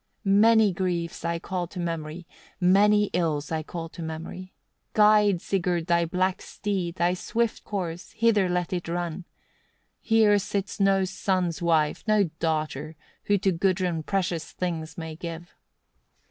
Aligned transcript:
18. 0.25 0.41
"Many 0.41 0.73
griefs 0.73 1.23
I 1.23 1.37
call 1.37 1.67
to 1.67 1.79
memory, 1.79 2.25
many 2.59 3.11
ills 3.13 3.51
I 3.51 3.61
call 3.61 3.87
to 3.89 4.01
memory. 4.01 4.51
Guide, 4.93 5.39
Sigurd! 5.39 5.85
thy 5.85 6.05
black 6.05 6.41
steed, 6.41 6.95
thy 6.95 7.13
swift 7.13 7.63
courser, 7.63 8.17
hither 8.17 8.49
let 8.49 8.73
it 8.73 8.87
run. 8.87 9.25
Here 9.99 10.39
sits 10.39 10.79
no 10.79 11.05
son's 11.05 11.61
wife, 11.61 12.03
no 12.07 12.31
daughter, 12.39 12.95
who 13.25 13.37
to 13.37 13.51
Gudrun 13.51 14.01
precious 14.01 14.53
things 14.53 14.97
may 14.97 15.15
give. 15.15 15.53